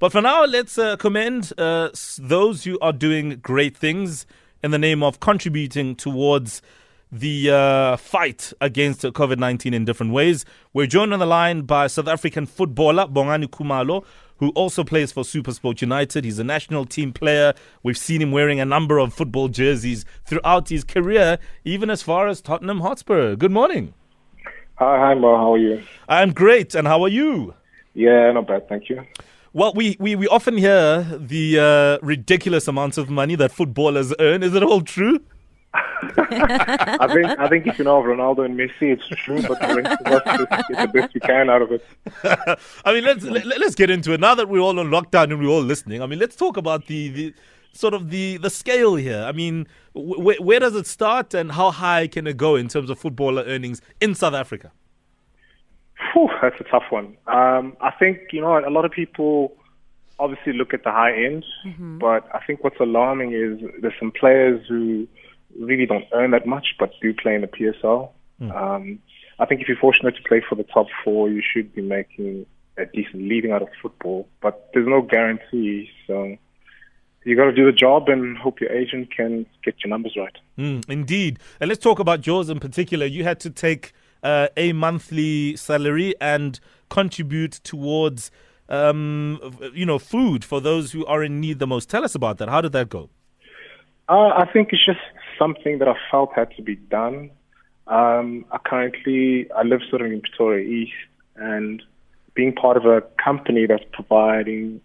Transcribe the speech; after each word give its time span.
But 0.00 0.12
for 0.12 0.22
now, 0.22 0.44
let's 0.44 0.78
uh, 0.78 0.94
commend 0.96 1.52
uh, 1.58 1.88
those 2.18 2.62
who 2.62 2.78
are 2.78 2.92
doing 2.92 3.40
great 3.42 3.76
things 3.76 4.26
in 4.62 4.70
the 4.70 4.78
name 4.78 5.02
of 5.02 5.18
contributing 5.18 5.96
towards 5.96 6.62
the 7.10 7.50
uh, 7.50 7.96
fight 7.96 8.52
against 8.60 9.02
COVID 9.02 9.38
19 9.38 9.74
in 9.74 9.84
different 9.84 10.12
ways. 10.12 10.44
We're 10.72 10.86
joined 10.86 11.12
on 11.12 11.18
the 11.18 11.26
line 11.26 11.62
by 11.62 11.88
South 11.88 12.06
African 12.06 12.46
footballer 12.46 13.06
Bongani 13.06 13.48
Khumalo, 13.48 14.04
who 14.36 14.50
also 14.50 14.84
plays 14.84 15.10
for 15.10 15.24
Supersport 15.24 15.80
United. 15.80 16.24
He's 16.24 16.38
a 16.38 16.44
national 16.44 16.84
team 16.84 17.12
player. 17.12 17.52
We've 17.82 17.98
seen 17.98 18.22
him 18.22 18.30
wearing 18.30 18.60
a 18.60 18.64
number 18.64 18.98
of 18.98 19.12
football 19.12 19.48
jerseys 19.48 20.04
throughout 20.24 20.68
his 20.68 20.84
career, 20.84 21.38
even 21.64 21.90
as 21.90 22.02
far 22.02 22.28
as 22.28 22.40
Tottenham 22.40 22.82
Hotspur. 22.82 23.34
Good 23.34 23.50
morning. 23.50 23.94
Hi, 24.76 24.96
hi, 24.96 25.14
Mo. 25.14 25.36
How 25.36 25.54
are 25.54 25.58
you? 25.58 25.82
I'm 26.08 26.32
great. 26.32 26.76
And 26.76 26.86
how 26.86 27.02
are 27.02 27.08
you? 27.08 27.54
Yeah, 27.94 28.30
not 28.30 28.46
bad. 28.46 28.68
Thank 28.68 28.90
you. 28.90 29.04
Well, 29.58 29.72
we, 29.74 29.96
we, 29.98 30.14
we 30.14 30.28
often 30.28 30.56
hear 30.56 31.02
the 31.18 31.58
uh, 31.58 32.06
ridiculous 32.06 32.68
amounts 32.68 32.96
of 32.96 33.10
money 33.10 33.34
that 33.34 33.50
footballers 33.50 34.14
earn. 34.20 34.44
Is 34.44 34.54
it 34.54 34.62
all 34.62 34.82
true? 34.82 35.18
I 35.74 37.08
think 37.12 37.26
I 37.40 37.48
think 37.48 37.66
if 37.66 37.76
you 37.76 37.84
know 37.84 38.00
Ronaldo 38.00 38.44
and 38.44 38.56
Messi, 38.56 38.92
it's 38.92 39.04
true, 39.08 39.42
but 39.42 39.60
the 39.60 39.82
rest 39.82 40.00
of 40.06 40.12
us 40.12 40.22
just 40.24 40.68
get 40.68 40.92
the 40.92 41.00
best 41.00 41.12
we 41.12 41.18
can 41.18 41.50
out 41.50 41.62
of 41.62 41.72
it. 41.72 41.84
I 42.84 42.92
mean, 42.92 43.02
let's 43.02 43.24
let, 43.24 43.60
us 43.60 43.74
get 43.74 43.90
into 43.90 44.12
it 44.12 44.20
now 44.20 44.36
that 44.36 44.48
we're 44.48 44.60
all 44.60 44.78
on 44.78 44.90
lockdown 44.90 45.24
and 45.24 45.40
we're 45.40 45.50
all 45.50 45.60
listening. 45.60 46.02
I 46.02 46.06
mean, 46.06 46.20
let's 46.20 46.36
talk 46.36 46.56
about 46.56 46.86
the, 46.86 47.08
the 47.08 47.34
sort 47.72 47.94
of 47.94 48.10
the 48.10 48.36
the 48.36 48.50
scale 48.50 48.94
here. 48.94 49.24
I 49.24 49.32
mean, 49.32 49.66
wh- 49.92 50.40
where 50.40 50.60
does 50.60 50.76
it 50.76 50.86
start 50.86 51.34
and 51.34 51.50
how 51.50 51.72
high 51.72 52.06
can 52.06 52.28
it 52.28 52.36
go 52.36 52.54
in 52.54 52.68
terms 52.68 52.90
of 52.90 52.98
footballer 53.00 53.42
earnings 53.42 53.82
in 54.00 54.14
South 54.14 54.34
Africa? 54.34 54.70
Whew, 56.12 56.28
that's 56.40 56.60
a 56.60 56.64
tough 56.64 56.84
one. 56.90 57.16
Um, 57.26 57.76
I 57.80 57.90
think 57.98 58.18
you 58.32 58.40
know 58.40 58.58
a 58.58 58.70
lot 58.70 58.84
of 58.84 58.92
people 58.92 59.56
obviously 60.18 60.52
look 60.52 60.74
at 60.74 60.84
the 60.84 60.90
high 60.90 61.12
end, 61.12 61.44
mm-hmm. 61.66 61.98
but 61.98 62.28
I 62.34 62.40
think 62.46 62.64
what's 62.64 62.80
alarming 62.80 63.32
is 63.32 63.60
there's 63.80 63.94
some 63.98 64.12
players 64.12 64.66
who 64.68 65.06
really 65.58 65.86
don't 65.86 66.04
earn 66.12 66.32
that 66.32 66.46
much, 66.46 66.74
but 66.78 66.92
do 67.00 67.14
play 67.14 67.34
in 67.34 67.42
the 67.42 67.46
PSL. 67.46 68.10
Mm. 68.40 68.56
Um, 68.56 68.98
I 69.38 69.46
think 69.46 69.60
if 69.60 69.68
you're 69.68 69.76
fortunate 69.76 70.16
to 70.16 70.22
play 70.22 70.42
for 70.46 70.54
the 70.54 70.64
top 70.64 70.86
four, 71.04 71.30
you 71.30 71.42
should 71.42 71.74
be 71.74 71.82
making 71.82 72.46
a 72.76 72.86
decent 72.86 73.22
living 73.22 73.52
out 73.52 73.62
of 73.62 73.68
football, 73.80 74.28
but 74.40 74.70
there's 74.72 74.86
no 74.86 75.02
guarantee. 75.02 75.90
So 76.06 76.36
you 77.24 77.36
got 77.36 77.44
to 77.44 77.52
do 77.52 77.66
the 77.66 77.72
job 77.72 78.08
and 78.08 78.36
hope 78.36 78.60
your 78.60 78.72
agent 78.72 79.14
can 79.14 79.46
get 79.64 79.76
your 79.84 79.90
numbers 79.90 80.16
right. 80.16 80.36
Mm, 80.56 80.88
indeed. 80.88 81.38
And 81.60 81.68
let's 81.68 81.82
talk 81.82 81.98
about 81.98 82.26
yours 82.26 82.48
in 82.48 82.60
particular. 82.60 83.06
You 83.06 83.24
had 83.24 83.40
to 83.40 83.50
take 83.50 83.92
uh, 84.22 84.48
a 84.56 84.72
monthly 84.72 85.56
salary 85.56 86.14
and 86.20 86.60
contribute 86.88 87.52
towards, 87.52 88.30
um, 88.68 89.40
you 89.74 89.86
know, 89.86 89.98
food 89.98 90.44
for 90.44 90.60
those 90.60 90.92
who 90.92 91.04
are 91.06 91.22
in 91.22 91.40
need 91.40 91.58
the 91.58 91.66
most. 91.66 91.88
Tell 91.88 92.04
us 92.04 92.14
about 92.14 92.38
that. 92.38 92.48
How 92.48 92.60
did 92.60 92.72
that 92.72 92.88
go? 92.88 93.10
Uh, 94.08 94.28
I 94.28 94.48
think 94.52 94.70
it's 94.72 94.84
just 94.84 95.00
something 95.38 95.78
that 95.78 95.88
I 95.88 95.94
felt 96.10 96.30
had 96.34 96.50
to 96.56 96.62
be 96.62 96.76
done. 96.76 97.30
Um, 97.86 98.44
I 98.52 98.58
currently 98.58 99.50
I 99.52 99.62
live 99.62 99.80
sort 99.88 100.02
of 100.02 100.12
in 100.12 100.20
Pretoria 100.20 100.66
East, 100.66 100.92
and 101.36 101.82
being 102.34 102.52
part 102.52 102.76
of 102.76 102.84
a 102.84 103.02
company 103.22 103.66
that's 103.66 103.84
providing 103.92 104.80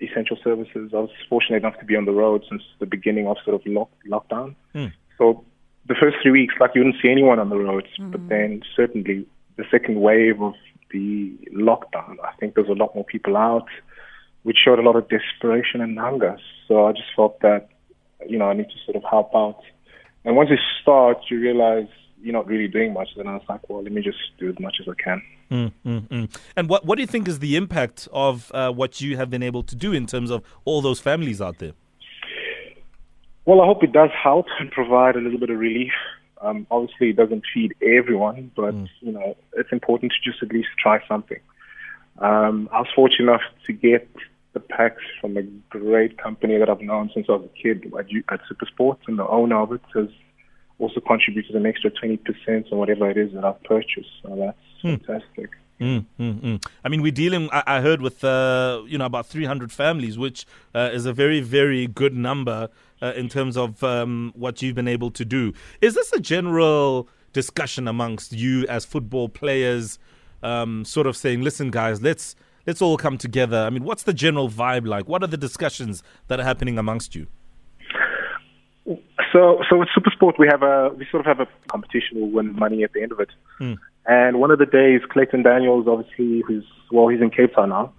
essential 0.00 0.36
services, 0.42 0.92
I 0.94 0.98
was 0.98 1.10
fortunate 1.28 1.58
enough 1.58 1.78
to 1.80 1.84
be 1.84 1.96
on 1.96 2.04
the 2.04 2.12
road 2.12 2.44
since 2.48 2.62
the 2.78 2.86
beginning 2.86 3.26
of 3.26 3.36
sort 3.44 3.60
of 3.60 3.66
lock, 3.66 3.90
lockdown. 4.08 4.54
Mm. 4.74 4.92
So 5.18 5.44
the 5.88 5.94
first 5.94 6.16
three 6.22 6.30
weeks, 6.30 6.54
like 6.60 6.72
you 6.74 6.80
wouldn't 6.80 7.02
see 7.02 7.10
anyone 7.10 7.38
on 7.38 7.48
the 7.48 7.56
roads, 7.56 7.88
mm-hmm. 7.98 8.10
but 8.10 8.28
then 8.28 8.62
certainly 8.76 9.26
the 9.56 9.64
second 9.70 10.00
wave 10.00 10.40
of 10.40 10.54
the 10.92 11.32
lockdown, 11.52 12.16
I 12.22 12.32
think 12.38 12.54
there's 12.54 12.68
a 12.68 12.72
lot 12.72 12.94
more 12.94 13.04
people 13.04 13.36
out, 13.36 13.66
which 14.42 14.58
showed 14.64 14.78
a 14.78 14.82
lot 14.82 14.96
of 14.96 15.08
desperation 15.08 15.80
and 15.80 15.98
hunger. 15.98 16.38
So 16.66 16.86
I 16.86 16.92
just 16.92 17.08
felt 17.16 17.40
that, 17.40 17.68
you 18.26 18.38
know, 18.38 18.46
I 18.46 18.54
need 18.54 18.68
to 18.68 18.78
sort 18.84 18.96
of 18.96 19.04
help 19.08 19.34
out. 19.34 19.60
And 20.24 20.36
once 20.36 20.50
you 20.50 20.56
start, 20.82 21.18
you 21.30 21.40
realize 21.40 21.88
you're 22.20 22.32
not 22.32 22.46
really 22.46 22.68
doing 22.68 22.92
much. 22.92 23.08
Then 23.16 23.26
I 23.26 23.34
was 23.34 23.42
like, 23.48 23.68
well, 23.68 23.82
let 23.82 23.92
me 23.92 24.02
just 24.02 24.18
do 24.38 24.48
as 24.48 24.58
much 24.58 24.76
as 24.80 24.88
I 24.88 25.02
can. 25.02 25.22
Mm, 25.50 25.72
mm, 25.86 26.08
mm. 26.08 26.36
And 26.56 26.68
what 26.68 26.84
what 26.84 26.96
do 26.96 27.02
you 27.02 27.06
think 27.06 27.26
is 27.28 27.38
the 27.38 27.56
impact 27.56 28.08
of 28.12 28.50
uh, 28.52 28.70
what 28.70 29.00
you 29.00 29.16
have 29.16 29.30
been 29.30 29.42
able 29.42 29.62
to 29.62 29.74
do 29.74 29.92
in 29.92 30.06
terms 30.06 30.30
of 30.30 30.42
all 30.64 30.82
those 30.82 31.00
families 31.00 31.40
out 31.40 31.58
there? 31.58 31.72
Well, 33.48 33.62
I 33.62 33.64
hope 33.64 33.82
it 33.82 33.92
does 33.92 34.10
help 34.22 34.44
and 34.60 34.70
provide 34.70 35.16
a 35.16 35.20
little 35.20 35.38
bit 35.38 35.48
of 35.48 35.58
relief. 35.58 35.94
Um, 36.42 36.66
obviously, 36.70 37.08
it 37.08 37.16
doesn't 37.16 37.44
feed 37.54 37.74
everyone, 37.80 38.50
but 38.54 38.74
mm. 38.74 38.86
you 39.00 39.10
know, 39.10 39.38
it's 39.54 39.72
important 39.72 40.12
to 40.12 40.30
just 40.30 40.42
at 40.42 40.52
least 40.52 40.68
try 40.78 40.98
something. 41.08 41.40
Um, 42.18 42.68
I 42.70 42.80
was 42.80 42.88
fortunate 42.94 43.24
enough 43.24 43.40
to 43.66 43.72
get 43.72 44.06
the 44.52 44.60
packs 44.60 45.02
from 45.18 45.38
a 45.38 45.42
great 45.70 46.18
company 46.18 46.58
that 46.58 46.68
I've 46.68 46.82
known 46.82 47.10
since 47.14 47.24
I 47.30 47.36
was 47.36 47.48
a 47.48 47.62
kid 47.62 47.90
at, 47.98 48.34
at 48.34 48.40
Supersports, 48.52 49.00
and 49.06 49.18
the 49.18 49.26
owner 49.26 49.62
of 49.62 49.72
it 49.72 49.80
has 49.94 50.08
also 50.78 51.00
contributed 51.00 51.56
an 51.56 51.64
extra 51.64 51.90
20% 51.90 52.70
on 52.70 52.76
whatever 52.76 53.08
it 53.08 53.16
is 53.16 53.32
that 53.32 53.46
I've 53.46 53.62
purchased. 53.62 54.10
So 54.22 54.36
that's 54.36 54.58
mm. 54.84 55.02
fantastic. 55.06 55.52
Mm, 55.80 56.06
mm, 56.18 56.40
mm. 56.40 56.66
I 56.84 56.88
mean, 56.88 57.02
we're 57.02 57.12
dealing. 57.12 57.48
I, 57.52 57.62
I 57.66 57.80
heard 57.80 58.02
with 58.02 58.24
uh, 58.24 58.82
you 58.86 58.98
know 58.98 59.06
about 59.06 59.26
300 59.26 59.70
families, 59.70 60.18
which 60.18 60.44
uh, 60.74 60.90
is 60.92 61.06
a 61.06 61.12
very, 61.12 61.40
very 61.40 61.86
good 61.86 62.14
number 62.14 62.68
uh, 63.00 63.12
in 63.14 63.28
terms 63.28 63.56
of 63.56 63.82
um, 63.84 64.32
what 64.34 64.60
you've 64.60 64.74
been 64.74 64.88
able 64.88 65.10
to 65.12 65.24
do. 65.24 65.52
Is 65.80 65.94
this 65.94 66.12
a 66.12 66.18
general 66.20 67.08
discussion 67.32 67.86
amongst 67.86 68.32
you 68.32 68.66
as 68.66 68.84
football 68.84 69.28
players, 69.28 69.98
um, 70.42 70.84
sort 70.84 71.06
of 71.06 71.16
saying, 71.16 71.42
"Listen, 71.42 71.70
guys, 71.70 72.02
let's 72.02 72.34
let's 72.66 72.82
all 72.82 72.96
come 72.96 73.16
together"? 73.16 73.58
I 73.58 73.70
mean, 73.70 73.84
what's 73.84 74.02
the 74.02 74.14
general 74.14 74.48
vibe 74.48 74.86
like? 74.86 75.06
What 75.06 75.22
are 75.22 75.28
the 75.28 75.36
discussions 75.36 76.02
that 76.26 76.40
are 76.40 76.44
happening 76.44 76.76
amongst 76.76 77.14
you? 77.14 77.28
So, 79.38 79.62
so 79.70 79.78
with 79.78 79.88
Supersport, 79.96 80.36
we 80.36 80.48
have 80.48 80.64
a 80.64 80.90
we 80.98 81.06
sort 81.12 81.20
of 81.20 81.26
have 81.26 81.38
a 81.38 81.48
competition. 81.68 82.20
We'll 82.20 82.30
win 82.30 82.56
money 82.56 82.82
at 82.82 82.92
the 82.92 83.02
end 83.02 83.12
of 83.12 83.20
it. 83.20 83.28
Mm. 83.60 83.78
And 84.06 84.40
one 84.40 84.50
of 84.50 84.58
the 84.58 84.66
days, 84.66 85.00
Clayton 85.08 85.44
Daniels, 85.44 85.86
obviously, 85.86 86.42
who's 86.44 86.64
well, 86.90 87.06
he's 87.06 87.20
in 87.20 87.30
Cape 87.30 87.54
Town 87.54 87.68
now. 87.68 87.92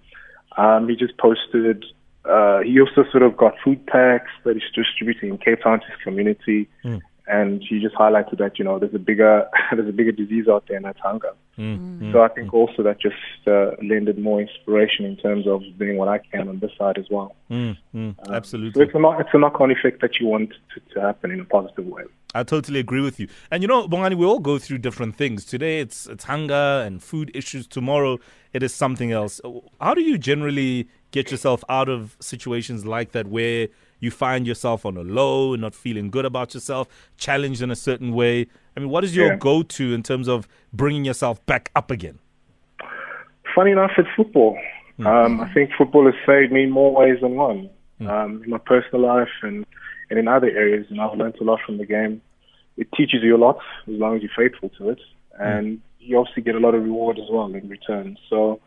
Um, 0.58 0.86
he 0.86 0.96
just 0.96 1.16
posted. 1.16 1.86
Uh, 2.26 2.58
he 2.60 2.78
also 2.78 3.08
sort 3.10 3.22
of 3.22 3.38
got 3.38 3.54
food 3.64 3.86
packs 3.86 4.30
that 4.44 4.54
he's 4.54 4.70
distributing 4.74 5.30
in 5.30 5.38
Cape 5.38 5.62
Town 5.62 5.80
to 5.80 5.86
his 5.86 5.96
community. 6.04 6.68
Mm 6.84 7.00
and 7.30 7.62
she 7.66 7.80
just 7.80 7.94
highlighted 7.94 8.38
that 8.38 8.58
you 8.58 8.64
know 8.64 8.78
there's 8.78 8.94
a 8.94 8.98
bigger 8.98 9.48
there's 9.74 9.88
a 9.88 9.92
bigger 9.92 10.12
disease 10.12 10.48
out 10.48 10.64
there 10.66 10.76
and 10.76 10.84
that's 10.84 10.98
hunger. 11.00 11.32
Mm-hmm. 11.58 12.12
So 12.12 12.22
I 12.22 12.28
think 12.28 12.54
also 12.54 12.82
that 12.82 13.00
just 13.00 13.16
uh, 13.46 13.72
lended 13.82 14.18
more 14.18 14.40
inspiration 14.40 15.04
in 15.04 15.16
terms 15.16 15.46
of 15.46 15.62
doing 15.78 15.98
what 15.98 16.08
I 16.08 16.18
can 16.18 16.48
on 16.48 16.58
this 16.58 16.70
side 16.78 16.96
as 16.96 17.04
well. 17.10 17.36
Mm-hmm. 17.50 18.10
Uh, 18.18 18.32
Absolutely. 18.32 18.80
So 18.80 18.82
it's 18.82 18.94
a 18.94 18.98
knock, 18.98 19.20
it's 19.20 19.30
a 19.34 19.38
knock-on 19.38 19.70
effect 19.70 20.00
that 20.00 20.18
you 20.18 20.26
want 20.26 20.54
to, 20.74 20.94
to 20.94 21.00
happen 21.00 21.30
in 21.30 21.40
a 21.40 21.44
positive 21.44 21.84
way. 21.84 22.04
I 22.34 22.44
totally 22.44 22.80
agree 22.80 23.02
with 23.02 23.20
you. 23.20 23.28
And 23.50 23.62
you 23.62 23.68
know, 23.68 23.86
Bongani, 23.86 24.16
we 24.16 24.24
all 24.24 24.38
go 24.38 24.58
through 24.58 24.78
different 24.78 25.16
things. 25.16 25.44
Today 25.44 25.80
it's 25.80 26.06
it's 26.06 26.24
hunger 26.24 26.82
and 26.86 27.02
food 27.02 27.30
issues. 27.34 27.66
Tomorrow 27.66 28.18
it 28.52 28.62
is 28.62 28.74
something 28.74 29.12
else. 29.12 29.40
How 29.80 29.94
do 29.94 30.00
you 30.00 30.16
generally 30.16 30.88
get 31.10 31.30
yourself 31.30 31.62
out 31.68 31.88
of 31.88 32.16
situations 32.20 32.86
like 32.86 33.12
that 33.12 33.26
where 33.26 33.68
you 34.00 34.10
find 34.10 34.46
yourself 34.46 34.84
on 34.84 34.96
a 34.96 35.02
low, 35.02 35.52
and 35.52 35.60
not 35.62 35.74
feeling 35.74 36.10
good 36.10 36.24
about 36.24 36.54
yourself, 36.54 36.88
challenged 37.16 37.62
in 37.62 37.70
a 37.70 37.76
certain 37.76 38.12
way. 38.12 38.46
I 38.76 38.80
mean, 38.80 38.88
what 38.88 39.04
is 39.04 39.14
your 39.14 39.28
yeah. 39.28 39.36
go 39.36 39.62
to 39.62 39.94
in 39.94 40.02
terms 40.02 40.28
of 40.28 40.48
bringing 40.72 41.04
yourself 41.04 41.44
back 41.46 41.70
up 41.76 41.90
again? 41.90 42.18
Funny 43.54 43.72
enough, 43.72 43.92
it's 43.98 44.08
football. 44.16 44.58
Mm. 44.98 45.06
Um, 45.06 45.40
I 45.40 45.52
think 45.52 45.70
football 45.76 46.06
has 46.06 46.14
saved 46.26 46.52
me 46.52 46.64
in 46.64 46.70
more 46.70 46.94
ways 46.94 47.18
than 47.20 47.36
one. 47.36 47.70
Mm. 48.00 48.08
Um, 48.08 48.42
in 48.44 48.50
my 48.50 48.58
personal 48.58 49.02
life 49.06 49.28
and, 49.42 49.66
and 50.08 50.18
in 50.18 50.26
other 50.26 50.48
areas, 50.48 50.86
and 50.88 51.00
I've 51.00 51.18
learned 51.18 51.36
a 51.40 51.44
lot 51.44 51.60
from 51.66 51.76
the 51.76 51.84
game. 51.84 52.22
It 52.78 52.88
teaches 52.96 53.22
you 53.22 53.36
a 53.36 53.38
lot 53.38 53.58
as 53.86 53.94
long 53.94 54.16
as 54.16 54.22
you're 54.22 54.30
faithful 54.34 54.70
to 54.78 54.90
it, 54.90 55.00
mm. 55.38 55.46
and 55.46 55.78
mm. 55.78 55.80
you 55.98 56.18
obviously 56.18 56.42
get 56.42 56.54
a 56.54 56.60
lot 56.60 56.74
of 56.74 56.82
reward 56.82 57.18
as 57.18 57.28
well 57.30 57.52
in 57.52 57.68
return. 57.68 58.16
So 58.30 58.60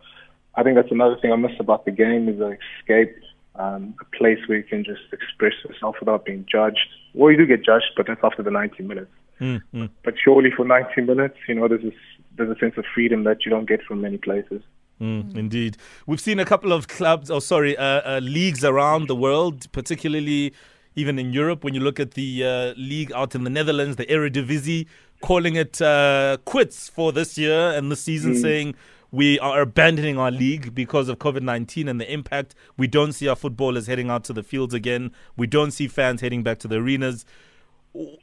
I 0.55 0.61
think 0.61 0.75
that's 0.75 0.91
another 0.91 1.17
thing 1.19 1.31
I 1.31 1.35
miss 1.35 1.53
about 1.59 1.85
the 1.85 1.91
game 1.91 2.29
is 2.29 2.37
the 2.37 2.57
escape 2.79 3.15
um, 3.55 3.95
a 4.01 4.17
place 4.17 4.39
where 4.47 4.57
you 4.57 4.63
can 4.63 4.83
just 4.83 5.01
express 5.11 5.53
yourself 5.67 5.95
without 5.99 6.25
being 6.25 6.45
judged. 6.51 6.87
Well, 7.13 7.31
you 7.31 7.37
do 7.37 7.45
get 7.45 7.63
judged, 7.63 7.91
but 7.95 8.07
that's 8.07 8.21
after 8.23 8.43
the 8.43 8.51
90 8.51 8.83
minutes. 8.83 9.11
Mm-hmm. 9.39 9.85
But 10.03 10.15
surely 10.23 10.49
for 10.55 10.65
90 10.65 11.01
minutes, 11.01 11.37
you 11.47 11.55
know, 11.55 11.67
there's 11.67 11.83
this, 11.83 11.93
there's 12.35 12.55
a 12.55 12.59
sense 12.59 12.75
of 12.77 12.85
freedom 12.93 13.23
that 13.25 13.45
you 13.45 13.51
don't 13.51 13.67
get 13.67 13.83
from 13.83 14.01
many 14.01 14.17
places. 14.17 14.61
Mm, 15.01 15.35
indeed. 15.35 15.77
We've 16.07 16.19
seen 16.19 16.39
a 16.39 16.45
couple 16.45 16.71
of 16.71 16.87
clubs, 16.87 17.29
or 17.29 17.37
oh, 17.37 17.39
sorry, 17.39 17.75
uh, 17.77 17.83
uh, 17.83 18.19
leagues 18.23 18.63
around 18.63 19.07
the 19.07 19.15
world, 19.15 19.71
particularly 19.71 20.53
even 20.95 21.19
in 21.19 21.33
Europe. 21.33 21.63
When 21.63 21.73
you 21.73 21.81
look 21.81 21.99
at 21.99 22.11
the 22.11 22.43
uh, 22.43 22.73
league 22.77 23.11
out 23.11 23.35
in 23.35 23.43
the 23.43 23.49
Netherlands, 23.49 23.97
the 23.97 24.05
Eredivisie, 24.05 24.87
calling 25.21 25.55
it 25.55 25.81
uh, 25.81 26.37
quits 26.45 26.89
for 26.89 27.11
this 27.11 27.37
year 27.37 27.71
and 27.71 27.91
the 27.91 27.95
season, 27.95 28.33
mm. 28.33 28.41
saying 28.41 28.75
we 29.13 29.37
are 29.37 29.61
abandoning 29.61 30.17
our 30.17 30.31
league 30.31 30.73
because 30.73 31.07
of 31.07 31.19
COVID 31.19 31.43
19 31.43 31.87
and 31.87 32.01
the 32.01 32.11
impact. 32.11 32.55
We 32.77 32.87
don't 32.87 33.11
see 33.11 33.27
our 33.27 33.35
footballers 33.35 33.85
heading 33.85 34.09
out 34.09 34.23
to 34.23 34.33
the 34.33 34.41
fields 34.41 34.73
again. 34.73 35.11
We 35.37 35.45
don't 35.45 35.69
see 35.69 35.87
fans 35.87 36.21
heading 36.21 36.41
back 36.41 36.57
to 36.59 36.67
the 36.67 36.77
arenas. 36.77 37.23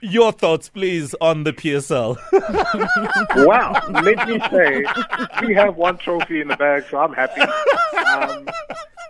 Your 0.00 0.32
thoughts, 0.32 0.69
please, 0.69 1.14
on 1.20 1.44
the 1.44 1.52
PSL. 1.52 2.16
wow. 3.46 3.81
Let 4.02 4.28
me 4.28 4.40
say, 4.50 4.84
we 5.46 5.54
have 5.54 5.76
one 5.76 5.96
trophy 5.96 6.40
in 6.40 6.48
the 6.48 6.56
bag, 6.56 6.82
so 6.90 6.98
I'm 6.98 7.12
happy. 7.12 7.42
Um, 8.08 8.48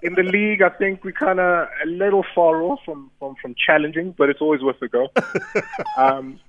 in 0.03 0.13
the 0.13 0.23
league, 0.23 0.61
I 0.61 0.69
think 0.69 1.03
we're 1.03 1.13
kind 1.13 1.41
of 1.41 1.67
a 1.83 1.87
little 1.87 2.27
far 2.35 2.61
off 2.63 2.81
from, 2.85 3.11
from, 3.19 3.37
from 3.41 3.55
challenging, 3.55 4.15
but 4.19 4.29
it's 4.29 4.43
always 4.43 4.61
worth 4.61 4.83
a 4.83 4.89
go. 4.89 5.09
Um, 5.97 6.41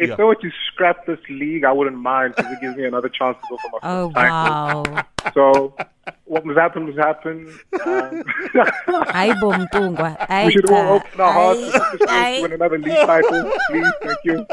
if 0.00 0.08
Yeah. 0.08 0.16
they 0.16 0.24
were 0.24 0.34
to 0.34 0.50
scrap 0.66 1.06
this 1.06 1.18
league, 1.28 1.64
I 1.64 1.72
wouldn't 1.72 1.96
mind 1.98 2.34
because 2.36 2.50
it 2.52 2.60
gives 2.60 2.76
me 2.76 2.84
another 2.86 3.08
chance 3.08 3.36
to 3.42 3.46
go 3.50 3.56
for 3.62 3.70
my 3.72 3.78
Oh 3.82 4.10
first 4.10 4.16
title. 4.16 4.82
wow. 4.94 5.04
So 5.34 5.76
what 6.24 6.44
must 6.46 6.58
happen 6.58 6.86
must 6.86 6.98
happen. 6.98 7.36
Um, 7.84 8.22
Hayi 9.14 9.34
bo 9.40 9.50
Mtungwa. 9.52 10.16
Hayi 10.28 10.46
we 10.46 10.52
should 10.52 10.70
all 10.70 10.82
cha. 10.82 10.94
open 11.06 11.20
our 11.20 11.32
hearts 11.32 11.60
Hayi, 11.60 11.90
and 11.90 11.98
just 12.00 12.10
hayi. 12.12 12.42
win 12.42 12.52
another 12.52 12.78
league 12.78 13.06
title, 13.06 13.52
please. 13.68 13.92
Thank 14.02 14.18
you. 14.24 14.46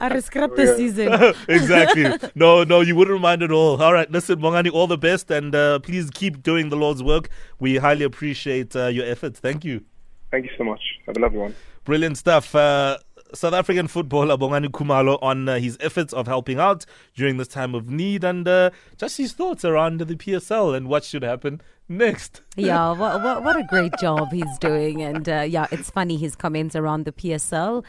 I 0.00 0.20
scrap 0.20 0.54
the 0.56 0.64
yeah. 0.64 0.76
season. 0.76 1.34
exactly. 1.48 2.30
No, 2.34 2.64
no, 2.64 2.80
you 2.80 2.96
wouldn't 2.96 3.20
mind 3.20 3.42
at 3.42 3.50
all. 3.52 3.80
All 3.82 3.92
right, 3.92 4.10
listen, 4.10 4.40
Bongani, 4.40 4.70
all 4.72 4.86
the 4.86 4.98
best, 4.98 5.30
and 5.30 5.54
uh, 5.54 5.78
please 5.80 6.10
keep 6.10 6.42
doing 6.42 6.68
the 6.68 6.76
Lord's 6.76 7.02
work. 7.02 7.28
We 7.58 7.76
highly 7.76 8.04
appreciate 8.04 8.74
uh, 8.76 8.86
your 8.86 9.06
efforts. 9.06 9.40
Thank 9.40 9.64
you. 9.64 9.84
Thank 10.30 10.44
you 10.44 10.50
so 10.58 10.64
much. 10.64 10.80
Have 11.06 11.16
a 11.16 11.20
lovely 11.20 11.38
one. 11.38 11.54
Brilliant 11.88 12.18
stuff. 12.18 12.54
Uh, 12.54 12.98
South 13.32 13.54
African 13.54 13.88
footballer 13.88 14.36
Bongani 14.36 14.68
Khumalo 14.68 15.18
on 15.22 15.48
uh, 15.48 15.58
his 15.58 15.78
efforts 15.80 16.12
of 16.12 16.26
helping 16.26 16.58
out 16.58 16.84
during 17.14 17.38
this 17.38 17.48
time 17.48 17.74
of 17.74 17.88
need 17.88 18.24
and 18.24 18.46
uh, 18.46 18.68
just 18.98 19.16
his 19.16 19.32
thoughts 19.32 19.64
around 19.64 19.98
the 19.98 20.14
PSL 20.14 20.76
and 20.76 20.86
what 20.86 21.02
should 21.02 21.22
happen 21.22 21.62
next. 21.88 22.42
yeah, 22.56 22.90
what, 22.90 23.22
what 23.22 23.42
what 23.42 23.56
a 23.56 23.62
great 23.70 23.94
job 23.98 24.30
he's 24.32 24.58
doing, 24.58 25.00
and 25.00 25.26
uh, 25.30 25.46
yeah, 25.48 25.66
it's 25.72 25.88
funny 25.88 26.18
his 26.18 26.36
comments 26.36 26.76
around 26.76 27.06
the 27.06 27.12
PSL. 27.12 27.82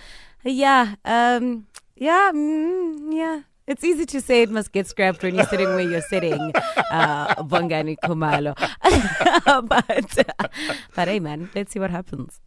Yeah, 0.46 0.96
um, 1.04 1.68
yeah, 1.98 2.32
mm, 2.34 3.10
yeah. 3.12 3.42
It's 3.68 3.84
easy 3.84 4.06
to 4.06 4.22
say 4.22 4.44
it 4.44 4.50
must 4.50 4.72
get 4.72 4.88
scrapped 4.88 5.24
when 5.24 5.36
you're 5.36 5.44
sitting 5.44 5.68
where 5.68 5.82
you're 5.82 6.02
sitting, 6.04 6.54
uh, 6.90 7.36
Bongani 7.44 7.98
Khumalo. 8.02 8.56
but, 9.68 10.52
but 10.96 11.08
hey, 11.10 11.20
man, 11.20 11.50
let's 11.54 11.74
see 11.74 11.80
what 11.80 11.92
happens. 11.92 12.40